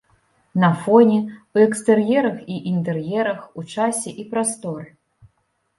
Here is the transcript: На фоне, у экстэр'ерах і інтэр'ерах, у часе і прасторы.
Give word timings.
На 0.61 0.69
фоне, 0.85 1.17
у 1.59 1.61
экстэр'ерах 1.65 2.37
і 2.57 2.59
інтэр'ерах, 2.73 3.41
у 3.61 3.69
часе 3.77 4.09
і 4.23 4.31
прасторы. 4.35 4.93